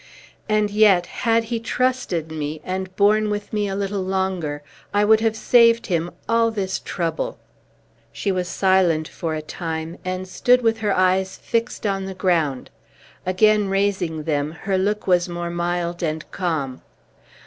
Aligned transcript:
And 0.49 0.71
yet, 0.71 1.05
had 1.29 1.43
he 1.43 1.59
trusted 1.59 2.31
me, 2.31 2.59
and 2.63 2.95
borne 2.95 3.29
with 3.29 3.53
me 3.53 3.67
a 3.67 3.75
little 3.75 4.01
longer, 4.01 4.63
I 4.95 5.05
would 5.05 5.19
have 5.19 5.35
saved 5.35 5.85
him 5.85 6.09
all 6.27 6.49
this 6.49 6.79
trouble." 6.79 7.37
She 8.11 8.31
was 8.31 8.47
silent 8.47 9.07
for 9.07 9.35
a 9.35 9.43
time, 9.43 9.99
and 10.03 10.27
stood 10.27 10.61
with 10.63 10.79
her 10.79 10.97
eyes 10.97 11.37
fixed 11.37 11.85
on 11.85 12.05
the 12.05 12.15
ground. 12.15 12.71
Again 13.27 13.69
raising 13.69 14.23
them, 14.23 14.53
her 14.63 14.75
look 14.75 15.05
was 15.05 15.29
more 15.29 15.51
mild 15.51 16.01
and 16.01 16.25
calm. 16.31 16.81